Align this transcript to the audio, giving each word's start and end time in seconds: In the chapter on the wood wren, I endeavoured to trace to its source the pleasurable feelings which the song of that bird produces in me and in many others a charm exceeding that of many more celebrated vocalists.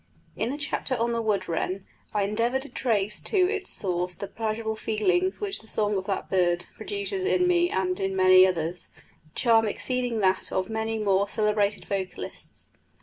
In 0.35 0.49
the 0.49 0.57
chapter 0.57 0.95
on 0.97 1.11
the 1.11 1.21
wood 1.21 1.47
wren, 1.47 1.85
I 2.11 2.23
endeavoured 2.23 2.63
to 2.63 2.69
trace 2.69 3.21
to 3.21 3.37
its 3.37 3.69
source 3.69 4.15
the 4.15 4.25
pleasurable 4.25 4.75
feelings 4.75 5.39
which 5.39 5.59
the 5.59 5.67
song 5.67 5.95
of 5.95 6.07
that 6.07 6.27
bird 6.27 6.65
produces 6.75 7.23
in 7.23 7.47
me 7.47 7.69
and 7.69 7.99
in 7.99 8.15
many 8.15 8.47
others 8.47 8.87
a 9.31 9.35
charm 9.35 9.67
exceeding 9.67 10.19
that 10.21 10.51
of 10.51 10.71
many 10.71 10.97
more 10.97 11.27
celebrated 11.27 11.85
vocalists. 11.85 12.69